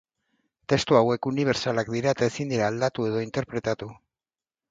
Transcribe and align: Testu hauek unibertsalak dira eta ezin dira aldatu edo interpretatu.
Testu 0.71 0.95
hauek 0.99 1.27
unibertsalak 1.31 1.91
dira 1.97 2.15
eta 2.17 2.29
ezin 2.33 2.53
dira 2.55 2.71
aldatu 2.71 3.07
edo 3.11 3.23
interpretatu. 3.27 3.93